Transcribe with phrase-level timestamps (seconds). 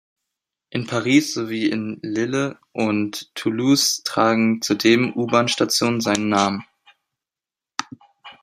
[0.71, 6.65] In Paris sowie in Lille und Toulouse tragen zudem U-Bahn-Stationen seinen Namen.